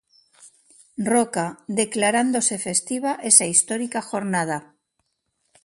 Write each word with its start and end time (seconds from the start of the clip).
Roca, 1.11 1.45
declarándose 1.81 2.55
festiva 2.67 3.11
esa 3.29 3.45
histórica 3.53 3.99
jornada. 4.09 4.57